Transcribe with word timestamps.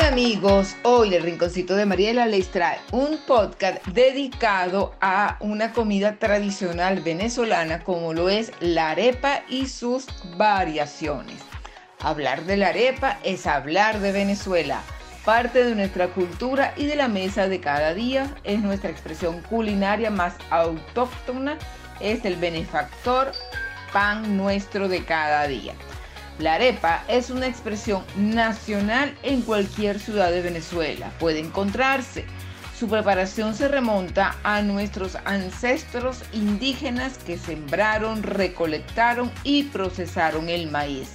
Hola 0.00 0.08
amigos, 0.08 0.76
hoy 0.82 1.14
el 1.14 1.22
Rinconcito 1.22 1.76
de 1.76 1.84
Mariela 1.84 2.24
les 2.24 2.50
trae 2.50 2.78
un 2.90 3.18
podcast 3.26 3.84
dedicado 3.88 4.94
a 5.02 5.36
una 5.40 5.74
comida 5.74 6.16
tradicional 6.16 7.02
venezolana 7.02 7.84
como 7.84 8.14
lo 8.14 8.30
es 8.30 8.50
la 8.60 8.92
arepa 8.92 9.42
y 9.46 9.66
sus 9.66 10.06
variaciones. 10.38 11.36
Hablar 12.00 12.44
de 12.44 12.56
la 12.56 12.68
arepa 12.68 13.18
es 13.24 13.46
hablar 13.46 14.00
de 14.00 14.12
Venezuela, 14.12 14.80
parte 15.26 15.64
de 15.64 15.74
nuestra 15.74 16.08
cultura 16.08 16.72
y 16.78 16.86
de 16.86 16.96
la 16.96 17.08
mesa 17.08 17.46
de 17.46 17.60
cada 17.60 17.92
día, 17.92 18.34
es 18.42 18.58
nuestra 18.60 18.88
expresión 18.88 19.42
culinaria 19.42 20.10
más 20.10 20.34
autóctona, 20.48 21.58
es 22.00 22.24
el 22.24 22.36
benefactor 22.36 23.32
pan 23.92 24.38
nuestro 24.38 24.88
de 24.88 25.04
cada 25.04 25.46
día. 25.46 25.74
La 26.40 26.54
arepa 26.54 27.04
es 27.06 27.28
una 27.28 27.46
expresión 27.46 28.02
nacional 28.16 29.14
en 29.22 29.42
cualquier 29.42 30.00
ciudad 30.00 30.30
de 30.30 30.40
Venezuela. 30.40 31.12
Puede 31.20 31.38
encontrarse. 31.38 32.24
Su 32.78 32.88
preparación 32.88 33.54
se 33.54 33.68
remonta 33.68 34.34
a 34.42 34.62
nuestros 34.62 35.18
ancestros 35.26 36.22
indígenas 36.32 37.18
que 37.18 37.36
sembraron, 37.36 38.22
recolectaron 38.22 39.30
y 39.44 39.64
procesaron 39.64 40.48
el 40.48 40.70
maíz. 40.70 41.10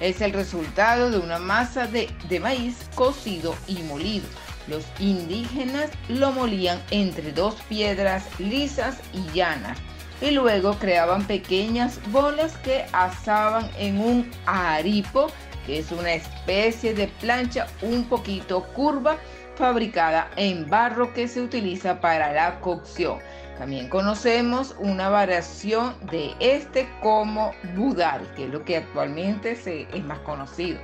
Es 0.00 0.22
el 0.22 0.32
resultado 0.32 1.10
de 1.10 1.18
una 1.18 1.38
masa 1.38 1.86
de, 1.86 2.08
de 2.30 2.40
maíz 2.40 2.78
cocido 2.94 3.54
y 3.68 3.82
molido. 3.82 4.26
Los 4.66 4.86
indígenas 4.98 5.90
lo 6.08 6.32
molían 6.32 6.80
entre 6.90 7.32
dos 7.32 7.56
piedras 7.68 8.24
lisas 8.38 8.96
y 9.12 9.30
llanas 9.34 9.76
y 10.20 10.30
luego 10.30 10.74
creaban 10.78 11.26
pequeñas 11.26 12.00
bolas 12.10 12.56
que 12.58 12.84
asaban 12.92 13.70
en 13.78 14.00
un 14.00 14.30
aripo, 14.46 15.28
que 15.66 15.78
es 15.78 15.90
una 15.92 16.14
especie 16.14 16.94
de 16.94 17.08
plancha 17.20 17.66
un 17.82 18.04
poquito 18.04 18.64
curva 18.74 19.16
fabricada 19.56 20.30
en 20.36 20.68
barro 20.68 21.12
que 21.12 21.28
se 21.28 21.42
utiliza 21.42 22.00
para 22.00 22.32
la 22.32 22.60
cocción. 22.60 23.18
También 23.58 23.88
conocemos 23.90 24.74
una 24.78 25.10
variación 25.10 25.94
de 26.10 26.34
este 26.40 26.88
como 27.02 27.52
budari, 27.76 28.24
que 28.34 28.44
es 28.44 28.50
lo 28.50 28.64
que 28.64 28.78
actualmente 28.78 29.54
se, 29.54 29.82
es 29.92 30.02
más 30.04 30.18
conocido. 30.20 30.80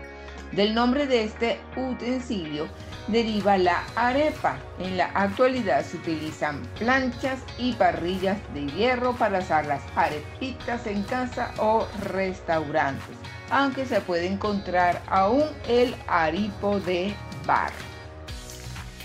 Del 0.52 0.74
nombre 0.74 1.06
de 1.06 1.24
este 1.24 1.60
utensilio 1.76 2.68
deriva 3.08 3.58
la 3.58 3.84
arepa. 3.94 4.58
En 4.78 4.96
la 4.96 5.06
actualidad 5.06 5.84
se 5.84 5.96
utilizan 5.96 6.62
planchas 6.78 7.40
y 7.58 7.72
parrillas 7.74 8.38
de 8.54 8.66
hierro 8.66 9.14
para 9.14 9.38
asar 9.38 9.66
las 9.66 9.82
arepitas 9.96 10.86
en 10.86 11.02
casa 11.02 11.52
o 11.58 11.86
restaurantes, 12.12 13.16
aunque 13.50 13.86
se 13.86 14.00
puede 14.00 14.26
encontrar 14.26 15.02
aún 15.08 15.44
el 15.68 15.94
aripo 16.06 16.80
de 16.80 17.14
barro. 17.44 17.74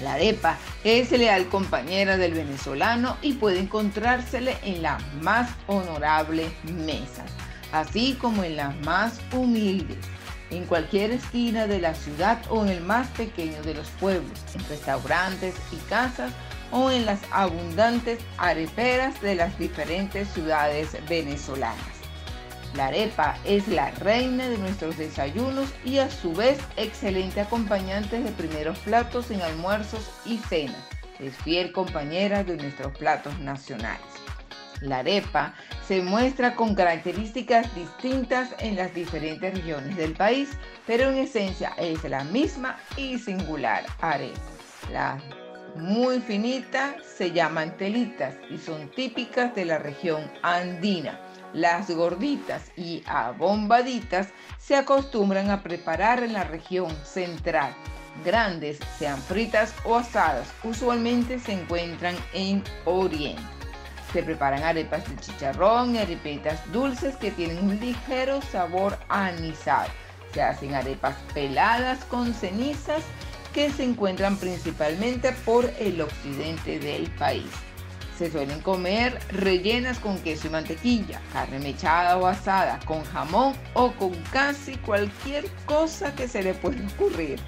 La 0.01 0.13
arepa 0.13 0.57
es 0.83 1.11
leal 1.11 1.47
compañera 1.47 2.17
del 2.17 2.33
venezolano 2.33 3.17
y 3.21 3.33
puede 3.33 3.59
encontrársele 3.59 4.57
en 4.63 4.81
las 4.81 5.01
más 5.21 5.51
honorables 5.67 6.51
mesas, 6.63 7.29
así 7.71 8.17
como 8.19 8.43
en 8.43 8.57
las 8.57 8.75
más 8.81 9.19
humildes 9.31 9.99
en 10.51 10.65
cualquier 10.65 11.11
esquina 11.11 11.65
de 11.65 11.79
la 11.79 11.95
ciudad 11.95 12.39
o 12.49 12.63
en 12.63 12.69
el 12.69 12.81
más 12.81 13.07
pequeño 13.09 13.61
de 13.63 13.73
los 13.73 13.87
pueblos, 13.91 14.39
en 14.53 14.67
restaurantes 14.67 15.55
y 15.71 15.77
casas 15.89 16.31
o 16.71 16.91
en 16.91 17.05
las 17.05 17.19
abundantes 17.31 18.19
areperas 18.37 19.19
de 19.21 19.35
las 19.35 19.57
diferentes 19.57 20.27
ciudades 20.29 20.95
venezolanas. 21.09 22.01
La 22.75 22.87
arepa 22.87 23.37
es 23.43 23.67
la 23.67 23.91
reina 23.91 24.47
de 24.47 24.57
nuestros 24.57 24.97
desayunos 24.97 25.69
y 25.83 25.97
a 25.97 26.09
su 26.09 26.33
vez 26.33 26.57
excelente 26.77 27.41
acompañante 27.41 28.21
de 28.21 28.31
primeros 28.31 28.79
platos 28.79 29.29
en 29.29 29.41
almuerzos 29.41 30.09
y 30.25 30.37
cenas. 30.37 30.81
Es 31.19 31.35
fiel 31.35 31.73
compañera 31.73 32.43
de 32.45 32.55
nuestros 32.55 32.97
platos 32.97 33.37
nacionales. 33.39 34.05
La 34.79 34.99
arepa 34.99 35.53
se 35.91 36.01
muestra 36.01 36.55
con 36.55 36.73
características 36.73 37.75
distintas 37.75 38.55
en 38.59 38.77
las 38.77 38.93
diferentes 38.93 39.53
regiones 39.53 39.97
del 39.97 40.13
país, 40.13 40.47
pero 40.87 41.09
en 41.09 41.17
esencia 41.17 41.73
es 41.77 42.01
la 42.05 42.23
misma 42.23 42.77
y 42.95 43.19
singular 43.19 43.83
arepa. 43.99 44.39
Las 44.89 45.21
muy 45.75 46.21
finitas 46.21 46.95
se 47.05 47.33
llaman 47.33 47.75
telitas 47.75 48.35
y 48.49 48.57
son 48.57 48.89
típicas 48.91 49.53
de 49.53 49.65
la 49.65 49.79
región 49.79 50.31
andina. 50.43 51.19
Las 51.51 51.91
gorditas 51.91 52.71
y 52.77 53.03
abombaditas 53.05 54.29
se 54.59 54.77
acostumbran 54.77 55.49
a 55.49 55.61
preparar 55.61 56.23
en 56.23 56.31
la 56.31 56.45
región 56.45 56.95
central. 57.03 57.75
Grandes, 58.23 58.79
sean 58.97 59.21
fritas 59.21 59.75
o 59.83 59.97
asadas, 59.97 60.47
usualmente 60.63 61.37
se 61.37 61.51
encuentran 61.51 62.15
en 62.33 62.63
Oriente. 62.85 63.60
Se 64.13 64.23
preparan 64.23 64.63
arepas 64.63 65.07
de 65.09 65.15
chicharrón 65.15 65.95
y 65.95 65.99
arepitas 65.99 66.59
dulces 66.71 67.15
que 67.15 67.31
tienen 67.31 67.63
un 67.63 67.79
ligero 67.79 68.41
sabor 68.41 68.97
anisado. 69.07 69.89
Se 70.33 70.41
hacen 70.41 70.75
arepas 70.75 71.15
peladas 71.33 72.03
con 72.05 72.33
cenizas 72.33 73.03
que 73.53 73.69
se 73.69 73.83
encuentran 73.83 74.37
principalmente 74.37 75.31
por 75.45 75.65
el 75.79 76.01
occidente 76.01 76.79
del 76.79 77.09
país. 77.11 77.49
Se 78.17 78.29
suelen 78.29 78.61
comer 78.61 79.17
rellenas 79.29 79.97
con 79.97 80.17
queso 80.19 80.47
y 80.47 80.51
mantequilla, 80.51 81.19
carne 81.33 81.59
mechada 81.59 82.17
o 82.17 82.27
asada, 82.27 82.79
con 82.85 83.03
jamón 83.05 83.55
o 83.73 83.91
con 83.93 84.13
casi 84.31 84.75
cualquier 84.75 85.45
cosa 85.65 86.13
que 86.13 86.27
se 86.27 86.43
le 86.43 86.53
pueda 86.53 86.85
ocurrir. 86.95 87.39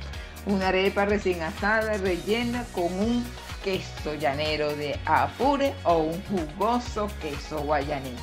Una 0.46 0.70
arepa 0.70 1.06
recién 1.06 1.42
asada 1.42 1.98
rellena 1.98 2.66
con 2.74 2.86
un 2.86 3.24
queso 3.64 4.14
llanero 4.16 4.76
de 4.76 5.00
Apure 5.06 5.74
o 5.84 5.98
un 5.98 6.22
jugoso 6.26 7.08
queso 7.22 7.62
guayanés. 7.62 8.20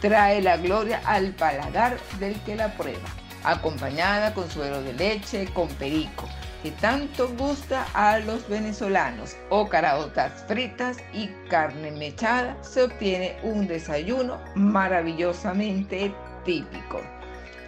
Trae 0.00 0.40
la 0.42 0.56
gloria 0.56 1.00
al 1.04 1.32
paladar 1.32 1.98
del 2.18 2.34
que 2.42 2.56
la 2.56 2.72
prueba, 2.76 3.08
acompañada 3.44 4.34
con 4.34 4.50
suero 4.50 4.82
de 4.82 4.94
leche 4.94 5.46
con 5.52 5.68
perico, 5.68 6.26
que 6.62 6.70
tanto 6.72 7.28
gusta 7.36 7.86
a 7.94 8.18
los 8.18 8.48
venezolanos, 8.48 9.36
o 9.50 9.68
caraotas 9.68 10.44
fritas 10.48 10.98
y 11.12 11.28
carne 11.48 11.90
mechada, 11.92 12.56
se 12.62 12.84
obtiene 12.84 13.36
un 13.42 13.66
desayuno 13.66 14.40
maravillosamente 14.54 16.14
típico. 16.44 17.00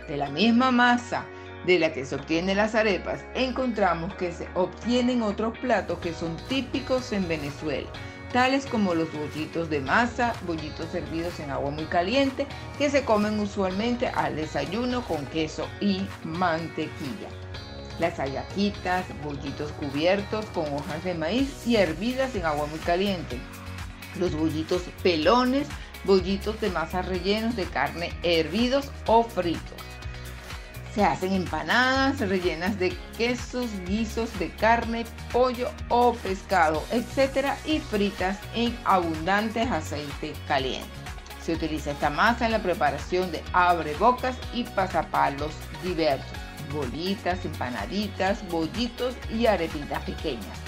De 0.08 0.16
la 0.16 0.30
misma 0.30 0.70
masa, 0.70 1.24
de 1.66 1.78
la 1.78 1.92
que 1.92 2.04
se 2.04 2.14
obtienen 2.14 2.56
las 2.56 2.74
arepas, 2.74 3.20
encontramos 3.34 4.14
que 4.14 4.32
se 4.32 4.48
obtienen 4.54 5.22
otros 5.22 5.56
platos 5.58 5.98
que 5.98 6.12
son 6.12 6.36
típicos 6.48 7.12
en 7.12 7.28
Venezuela, 7.28 7.88
tales 8.32 8.66
como 8.66 8.94
los 8.94 9.12
bollitos 9.12 9.70
de 9.70 9.80
masa, 9.80 10.34
bollitos 10.46 10.90
servidos 10.90 11.38
en 11.40 11.50
agua 11.50 11.70
muy 11.70 11.84
caliente, 11.84 12.46
que 12.78 12.90
se 12.90 13.04
comen 13.04 13.38
usualmente 13.40 14.08
al 14.08 14.36
desayuno 14.36 15.02
con 15.02 15.26
queso 15.26 15.68
y 15.80 16.02
mantequilla. 16.24 17.28
Las 17.98 18.20
ayaquitas, 18.20 19.04
bollitos 19.24 19.72
cubiertos 19.72 20.44
con 20.46 20.72
hojas 20.72 21.02
de 21.02 21.14
maíz 21.14 21.66
y 21.66 21.76
hervidas 21.76 22.34
en 22.36 22.46
agua 22.46 22.66
muy 22.66 22.78
caliente. 22.78 23.38
Los 24.20 24.34
bollitos 24.34 24.82
pelones, 25.02 25.66
bollitos 26.04 26.60
de 26.60 26.70
masa 26.70 27.02
rellenos 27.02 27.56
de 27.56 27.64
carne 27.64 28.12
hervidos 28.22 28.90
o 29.06 29.24
fritos 29.24 29.88
se 30.98 31.04
hacen 31.04 31.32
empanadas 31.32 32.18
rellenas 32.18 32.76
de 32.80 32.90
quesos, 33.16 33.70
guisos 33.86 34.36
de 34.40 34.50
carne, 34.56 35.06
pollo 35.32 35.70
o 35.90 36.12
pescado, 36.12 36.82
etc. 36.90 37.50
y 37.64 37.78
fritas 37.78 38.36
en 38.52 38.76
abundantes 38.84 39.70
aceite 39.70 40.32
caliente. 40.48 40.88
Se 41.40 41.54
utiliza 41.54 41.92
esta 41.92 42.10
masa 42.10 42.46
en 42.46 42.50
la 42.50 42.64
preparación 42.64 43.30
de 43.30 43.40
abrebocas 43.52 44.36
y 44.52 44.64
pasapalos 44.64 45.52
diversos, 45.84 46.36
bolitas, 46.72 47.44
empanaditas, 47.44 48.42
bollitos 48.48 49.14
y 49.32 49.46
arepitas 49.46 50.02
pequeñas. 50.02 50.58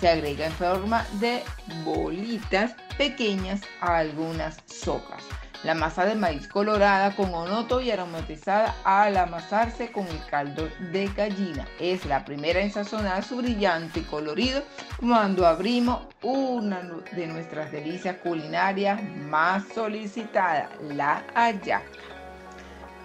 Se 0.00 0.08
agrega 0.08 0.46
en 0.46 0.52
forma 0.54 1.06
de 1.20 1.44
bolitas 1.84 2.74
pequeñas 2.98 3.60
a 3.80 3.98
algunas 3.98 4.56
sopas. 4.66 5.22
La 5.66 5.74
masa 5.74 6.04
de 6.04 6.14
maíz 6.14 6.46
colorada 6.46 7.16
con 7.16 7.34
onoto 7.34 7.80
y 7.80 7.90
aromatizada 7.90 8.76
al 8.84 9.16
amasarse 9.16 9.90
con 9.90 10.06
el 10.06 10.24
caldo 10.26 10.68
de 10.92 11.08
gallina. 11.08 11.66
Es 11.80 12.06
la 12.06 12.24
primera 12.24 12.60
en 12.60 12.70
sazonar 12.70 13.24
su 13.24 13.38
brillante 13.38 13.98
y 13.98 14.04
colorido 14.04 14.62
cuando 15.00 15.44
abrimos 15.44 16.02
una 16.22 16.82
de 17.10 17.26
nuestras 17.26 17.72
delicias 17.72 18.14
culinarias 18.18 19.02
más 19.28 19.64
solicitadas, 19.74 20.70
la 20.82 21.24
hallaca. 21.34 21.82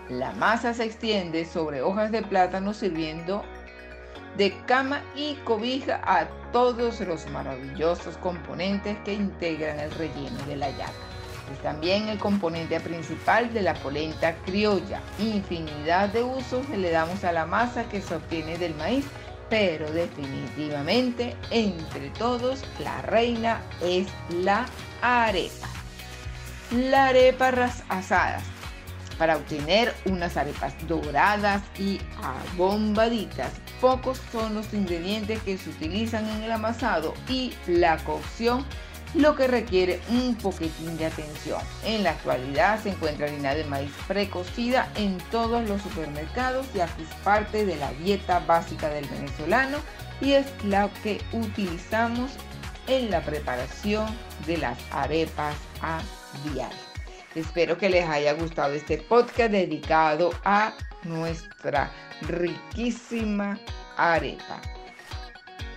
La 0.10 0.32
masa 0.34 0.76
se 0.76 0.84
extiende 0.84 1.46
sobre 1.46 1.82
hojas 1.82 2.12
de 2.12 2.22
plátano 2.22 2.76
sirviendo 2.76 3.44
de 4.38 4.56
cama 4.68 5.02
y 5.16 5.34
cobija 5.46 6.00
a 6.04 6.28
todos 6.52 7.00
los 7.00 7.28
maravillosos 7.32 8.18
componentes 8.18 9.00
que 9.00 9.16
integran 9.16 9.80
el 9.80 9.90
relleno 9.96 10.38
de 10.46 10.58
la 10.58 10.70
yaca. 10.70 11.11
También 11.60 12.10
el 12.10 12.18
componente 12.18 12.80
principal 12.80 13.54
de 13.54 13.62
la 13.62 13.74
polenta 13.76 14.36
criolla. 14.46 15.02
Infinidad 15.20 16.10
de 16.10 16.24
usos 16.24 16.68
le 16.70 16.92
damos 16.92 17.24
a 17.24 17.32
la 17.32 17.46
masa 17.46 17.90
que 17.90 18.02
se 18.02 18.16
obtiene 18.16 18.58
del 18.58 18.76
maíz 18.76 19.06
pero 19.52 19.92
definitivamente 19.92 21.36
entre 21.52 22.10
todos 22.12 22.64
la 22.80 23.02
reina 23.02 23.62
es 23.82 24.08
la 24.30 24.66
arepa. 25.02 25.68
La 26.72 27.08
arepa 27.08 27.70
asadas. 27.90 28.44
Para 29.18 29.36
obtener 29.36 29.94
unas 30.06 30.38
arepas 30.38 30.74
doradas 30.88 31.62
y 31.78 32.00
abombaditas, 32.56 33.52
pocos 33.82 34.22
son 34.32 34.56
los 34.56 34.74
ingredientes 34.74 35.42
que 35.44 35.58
se 35.58 35.70
utilizan 35.70 36.28
en 36.30 36.44
el 36.44 36.52
amasado 36.54 37.14
y 37.28 37.54
la 37.68 37.98
cocción 37.98 38.66
lo 39.14 39.36
que 39.36 39.48
requiere 39.48 40.00
un 40.10 40.36
poquitín 40.36 40.98
de 40.98 41.08
atención. 41.08 41.62
En 41.86 42.04
la 42.04 42.12
actualidad 42.12 42.82
se 42.82 42.90
encuentra 42.90 43.28
harina 43.28 43.54
de 43.54 43.66
maíz 43.66 43.92
precocida 44.08 44.90
en 44.96 45.18
todos 45.32 45.68
los 45.68 45.82
supermercados, 45.82 46.66
ya 46.74 46.88
que 46.96 47.04
es 47.04 47.10
parte 47.24 47.66
de 47.66 47.76
la 47.76 47.92
dieta 47.94 48.40
básica 48.40 48.90
del 48.90 49.06
venezolano 49.08 49.78
y 50.22 50.34
es 50.34 50.46
la 50.64 50.90
que 51.04 51.22
utilizamos 51.34 52.32
en 52.88 53.10
la 53.10 53.22
preparación 53.22 54.08
de 54.46 54.58
las 54.58 54.78
arepas 54.92 55.56
a 55.82 56.02
diario. 56.52 56.78
Espero 57.36 57.78
que 57.78 57.90
les 57.90 58.08
haya 58.08 58.34
gustado 58.34 58.74
este 58.74 58.98
podcast 58.98 59.52
dedicado 59.52 60.32
a 60.44 60.74
nuestra 61.04 61.92
riquísima 62.22 63.58
arepa. 63.98 64.62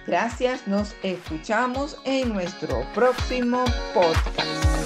Gracias, 0.07 0.67
nos 0.67 0.95
escuchamos 1.03 1.99
en 2.05 2.33
nuestro 2.33 2.85
próximo 2.95 3.65
podcast. 3.95 4.84